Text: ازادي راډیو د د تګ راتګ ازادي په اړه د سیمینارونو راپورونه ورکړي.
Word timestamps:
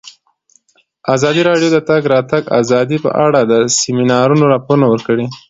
ازادي 1.15 1.41
راډیو 1.49 1.69
د 1.71 1.77
د 1.81 1.85
تګ 1.89 2.01
راتګ 2.13 2.43
ازادي 2.59 2.97
په 3.05 3.09
اړه 3.25 3.39
د 3.51 3.53
سیمینارونو 3.79 4.43
راپورونه 4.53 4.85
ورکړي. 4.89 5.25